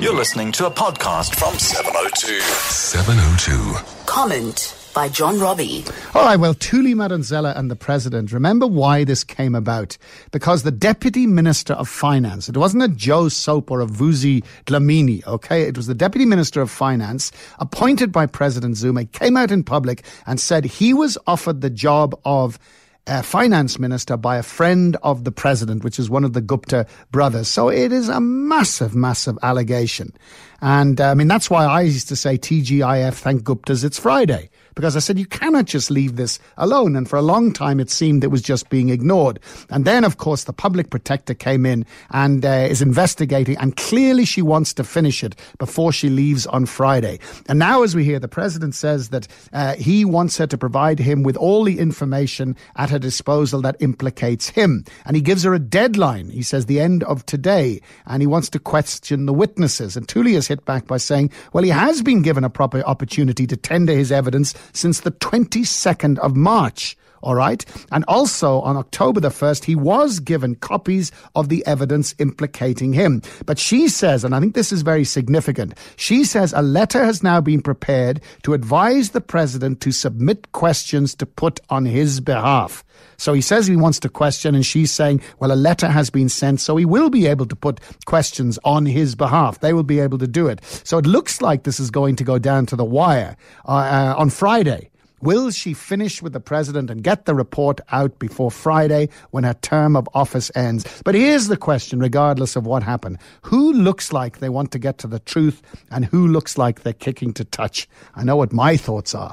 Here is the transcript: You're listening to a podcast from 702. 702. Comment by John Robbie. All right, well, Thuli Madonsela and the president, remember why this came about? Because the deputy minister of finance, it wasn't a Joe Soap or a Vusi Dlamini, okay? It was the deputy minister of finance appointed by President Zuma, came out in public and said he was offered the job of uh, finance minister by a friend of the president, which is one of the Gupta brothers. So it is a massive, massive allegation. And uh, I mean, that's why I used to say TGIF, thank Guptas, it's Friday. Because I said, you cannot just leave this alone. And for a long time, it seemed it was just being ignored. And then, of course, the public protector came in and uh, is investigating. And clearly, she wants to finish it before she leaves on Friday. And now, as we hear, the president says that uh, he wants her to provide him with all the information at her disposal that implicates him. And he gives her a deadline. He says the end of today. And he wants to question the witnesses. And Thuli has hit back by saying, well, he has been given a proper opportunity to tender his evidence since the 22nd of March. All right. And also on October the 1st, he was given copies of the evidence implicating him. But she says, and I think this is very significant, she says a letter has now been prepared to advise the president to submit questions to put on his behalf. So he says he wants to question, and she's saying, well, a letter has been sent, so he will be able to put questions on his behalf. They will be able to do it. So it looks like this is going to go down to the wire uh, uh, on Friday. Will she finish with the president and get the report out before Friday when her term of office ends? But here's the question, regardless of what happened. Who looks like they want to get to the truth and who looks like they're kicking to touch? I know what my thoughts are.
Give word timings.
You're 0.00 0.14
listening 0.14 0.52
to 0.52 0.66
a 0.66 0.70
podcast 0.70 1.34
from 1.34 1.58
702. 1.58 2.38
702. 2.40 4.04
Comment 4.06 4.90
by 4.94 5.08
John 5.08 5.40
Robbie. 5.40 5.84
All 6.14 6.24
right, 6.24 6.38
well, 6.38 6.54
Thuli 6.54 6.94
Madonsela 6.94 7.56
and 7.56 7.68
the 7.68 7.74
president, 7.74 8.30
remember 8.30 8.64
why 8.64 9.02
this 9.02 9.24
came 9.24 9.56
about? 9.56 9.98
Because 10.30 10.62
the 10.62 10.70
deputy 10.70 11.26
minister 11.26 11.72
of 11.72 11.88
finance, 11.88 12.48
it 12.48 12.56
wasn't 12.56 12.84
a 12.84 12.88
Joe 12.88 13.28
Soap 13.28 13.72
or 13.72 13.80
a 13.80 13.86
Vusi 13.86 14.44
Dlamini, 14.66 15.26
okay? 15.26 15.62
It 15.62 15.76
was 15.76 15.88
the 15.88 15.96
deputy 15.96 16.26
minister 16.26 16.60
of 16.60 16.70
finance 16.70 17.32
appointed 17.58 18.12
by 18.12 18.26
President 18.26 18.76
Zuma, 18.76 19.04
came 19.04 19.36
out 19.36 19.50
in 19.50 19.64
public 19.64 20.04
and 20.26 20.38
said 20.38 20.64
he 20.64 20.94
was 20.94 21.18
offered 21.26 21.60
the 21.60 21.70
job 21.70 22.16
of 22.24 22.56
uh, 23.08 23.22
finance 23.22 23.78
minister 23.78 24.16
by 24.16 24.36
a 24.36 24.42
friend 24.42 24.96
of 25.02 25.24
the 25.24 25.32
president, 25.32 25.82
which 25.84 25.98
is 25.98 26.10
one 26.10 26.24
of 26.24 26.32
the 26.32 26.40
Gupta 26.40 26.86
brothers. 27.10 27.48
So 27.48 27.68
it 27.68 27.92
is 27.92 28.08
a 28.08 28.20
massive, 28.20 28.94
massive 28.94 29.38
allegation. 29.42 30.12
And 30.60 31.00
uh, 31.00 31.10
I 31.10 31.14
mean, 31.14 31.28
that's 31.28 31.50
why 31.50 31.64
I 31.64 31.82
used 31.82 32.08
to 32.08 32.16
say 32.16 32.36
TGIF, 32.38 33.14
thank 33.14 33.42
Guptas, 33.42 33.84
it's 33.84 33.98
Friday. 33.98 34.50
Because 34.78 34.94
I 34.94 35.00
said, 35.00 35.18
you 35.18 35.26
cannot 35.26 35.64
just 35.64 35.90
leave 35.90 36.14
this 36.14 36.38
alone. 36.56 36.94
And 36.94 37.10
for 37.10 37.16
a 37.16 37.20
long 37.20 37.52
time, 37.52 37.80
it 37.80 37.90
seemed 37.90 38.22
it 38.22 38.28
was 38.28 38.42
just 38.42 38.70
being 38.70 38.90
ignored. 38.90 39.40
And 39.70 39.84
then, 39.84 40.04
of 40.04 40.18
course, 40.18 40.44
the 40.44 40.52
public 40.52 40.88
protector 40.88 41.34
came 41.34 41.66
in 41.66 41.84
and 42.10 42.46
uh, 42.46 42.68
is 42.70 42.80
investigating. 42.80 43.56
And 43.56 43.76
clearly, 43.76 44.24
she 44.24 44.40
wants 44.40 44.72
to 44.74 44.84
finish 44.84 45.24
it 45.24 45.34
before 45.58 45.90
she 45.90 46.08
leaves 46.08 46.46
on 46.46 46.64
Friday. 46.64 47.18
And 47.48 47.58
now, 47.58 47.82
as 47.82 47.96
we 47.96 48.04
hear, 48.04 48.20
the 48.20 48.28
president 48.28 48.76
says 48.76 49.08
that 49.08 49.26
uh, 49.52 49.74
he 49.74 50.04
wants 50.04 50.38
her 50.38 50.46
to 50.46 50.56
provide 50.56 51.00
him 51.00 51.24
with 51.24 51.36
all 51.36 51.64
the 51.64 51.80
information 51.80 52.54
at 52.76 52.88
her 52.88 53.00
disposal 53.00 53.60
that 53.62 53.74
implicates 53.80 54.48
him. 54.48 54.84
And 55.04 55.16
he 55.16 55.22
gives 55.22 55.42
her 55.42 55.54
a 55.54 55.58
deadline. 55.58 56.30
He 56.30 56.44
says 56.44 56.66
the 56.66 56.78
end 56.78 57.02
of 57.02 57.26
today. 57.26 57.80
And 58.06 58.22
he 58.22 58.28
wants 58.28 58.48
to 58.50 58.60
question 58.60 59.26
the 59.26 59.34
witnesses. 59.34 59.96
And 59.96 60.06
Thuli 60.06 60.34
has 60.34 60.46
hit 60.46 60.64
back 60.64 60.86
by 60.86 60.98
saying, 60.98 61.32
well, 61.52 61.64
he 61.64 61.70
has 61.70 62.00
been 62.00 62.22
given 62.22 62.44
a 62.44 62.48
proper 62.48 62.80
opportunity 62.84 63.44
to 63.48 63.56
tender 63.56 63.92
his 63.92 64.12
evidence 64.12 64.54
since 64.72 65.00
the 65.00 65.10
22nd 65.10 66.18
of 66.18 66.36
March. 66.36 66.96
All 67.22 67.34
right. 67.34 67.64
And 67.92 68.04
also 68.08 68.60
on 68.60 68.76
October 68.76 69.20
the 69.20 69.28
1st, 69.28 69.64
he 69.64 69.74
was 69.74 70.20
given 70.20 70.54
copies 70.56 71.10
of 71.34 71.48
the 71.48 71.66
evidence 71.66 72.14
implicating 72.18 72.92
him. 72.92 73.22
But 73.46 73.58
she 73.58 73.88
says, 73.88 74.24
and 74.24 74.34
I 74.34 74.40
think 74.40 74.54
this 74.54 74.72
is 74.72 74.82
very 74.82 75.04
significant, 75.04 75.74
she 75.96 76.24
says 76.24 76.52
a 76.52 76.62
letter 76.62 77.04
has 77.04 77.22
now 77.22 77.40
been 77.40 77.62
prepared 77.62 78.20
to 78.42 78.54
advise 78.54 79.10
the 79.10 79.20
president 79.20 79.80
to 79.82 79.92
submit 79.92 80.52
questions 80.52 81.14
to 81.16 81.26
put 81.26 81.60
on 81.70 81.84
his 81.84 82.20
behalf. 82.20 82.84
So 83.16 83.32
he 83.32 83.40
says 83.40 83.66
he 83.66 83.76
wants 83.76 83.98
to 84.00 84.08
question, 84.08 84.54
and 84.54 84.64
she's 84.64 84.92
saying, 84.92 85.20
well, 85.40 85.52
a 85.52 85.54
letter 85.54 85.88
has 85.88 86.08
been 86.10 86.28
sent, 86.28 86.60
so 86.60 86.76
he 86.76 86.84
will 86.84 87.10
be 87.10 87.26
able 87.26 87.46
to 87.46 87.56
put 87.56 87.80
questions 88.06 88.58
on 88.64 88.86
his 88.86 89.14
behalf. 89.14 89.60
They 89.60 89.72
will 89.72 89.82
be 89.82 89.98
able 89.98 90.18
to 90.18 90.26
do 90.26 90.46
it. 90.46 90.64
So 90.84 90.98
it 90.98 91.06
looks 91.06 91.42
like 91.42 91.64
this 91.64 91.80
is 91.80 91.90
going 91.90 92.16
to 92.16 92.24
go 92.24 92.38
down 92.38 92.66
to 92.66 92.76
the 92.76 92.84
wire 92.84 93.36
uh, 93.66 93.72
uh, 93.72 94.14
on 94.16 94.30
Friday. 94.30 94.90
Will 95.20 95.50
she 95.50 95.74
finish 95.74 96.22
with 96.22 96.32
the 96.32 96.40
president 96.40 96.90
and 96.90 97.02
get 97.02 97.24
the 97.24 97.34
report 97.34 97.80
out 97.90 98.18
before 98.18 98.50
Friday 98.50 99.08
when 99.30 99.44
her 99.44 99.54
term 99.54 99.96
of 99.96 100.08
office 100.14 100.50
ends? 100.54 100.84
But 101.04 101.14
here's 101.16 101.48
the 101.48 101.56
question, 101.56 101.98
regardless 101.98 102.54
of 102.54 102.66
what 102.66 102.82
happened. 102.82 103.18
Who 103.42 103.72
looks 103.72 104.12
like 104.12 104.38
they 104.38 104.48
want 104.48 104.70
to 104.72 104.78
get 104.78 104.98
to 104.98 105.06
the 105.06 105.18
truth 105.18 105.60
and 105.90 106.04
who 106.04 106.26
looks 106.28 106.56
like 106.56 106.82
they're 106.82 106.92
kicking 106.92 107.32
to 107.34 107.44
touch? 107.44 107.88
I 108.14 108.22
know 108.22 108.36
what 108.36 108.52
my 108.52 108.76
thoughts 108.76 109.14
are. 109.14 109.26